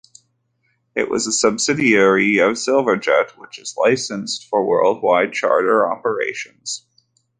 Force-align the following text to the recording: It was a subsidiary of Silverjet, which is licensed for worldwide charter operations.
It 0.95 1.09
was 1.11 1.27
a 1.27 1.31
subsidiary 1.31 2.39
of 2.39 2.53
Silverjet, 2.53 3.37
which 3.37 3.59
is 3.59 3.75
licensed 3.77 4.47
for 4.49 4.65
worldwide 4.65 5.31
charter 5.31 5.87
operations. 5.87 6.87